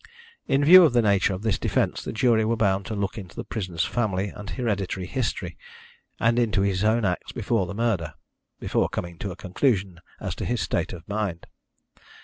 [0.47, 3.35] In view of the nature of this defence the jury were bound to look into
[3.35, 5.59] the prisoner's family and hereditary history,
[6.19, 8.15] and into his own acts before the murder,
[8.59, 11.45] before coming to a conclusion as to his state of mind.